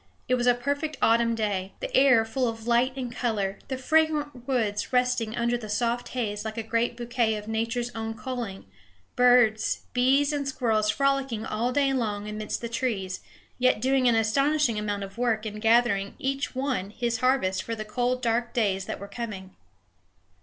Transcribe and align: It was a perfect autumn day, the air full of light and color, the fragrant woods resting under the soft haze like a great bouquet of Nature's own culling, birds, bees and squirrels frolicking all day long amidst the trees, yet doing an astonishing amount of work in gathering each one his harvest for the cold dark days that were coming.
It 0.27 0.33
was 0.33 0.47
a 0.47 0.55
perfect 0.55 0.97
autumn 0.99 1.35
day, 1.35 1.73
the 1.79 1.95
air 1.95 2.25
full 2.25 2.47
of 2.47 2.65
light 2.65 2.93
and 2.97 3.15
color, 3.15 3.59
the 3.67 3.77
fragrant 3.77 4.47
woods 4.47 4.91
resting 4.91 5.35
under 5.35 5.59
the 5.59 5.69
soft 5.69 6.07
haze 6.17 6.43
like 6.43 6.57
a 6.57 6.63
great 6.63 6.97
bouquet 6.97 7.35
of 7.35 7.47
Nature's 7.47 7.91
own 7.93 8.15
culling, 8.15 8.65
birds, 9.15 9.81
bees 9.93 10.33
and 10.33 10.47
squirrels 10.47 10.89
frolicking 10.89 11.45
all 11.45 11.71
day 11.71 11.93
long 11.93 12.27
amidst 12.27 12.61
the 12.61 12.67
trees, 12.67 13.19
yet 13.59 13.79
doing 13.79 14.07
an 14.07 14.15
astonishing 14.15 14.79
amount 14.79 15.03
of 15.03 15.19
work 15.19 15.45
in 15.45 15.59
gathering 15.59 16.15
each 16.17 16.55
one 16.55 16.89
his 16.89 17.17
harvest 17.17 17.61
for 17.61 17.75
the 17.75 17.85
cold 17.85 18.23
dark 18.23 18.53
days 18.53 18.85
that 18.85 18.99
were 18.99 19.07
coming. 19.07 19.55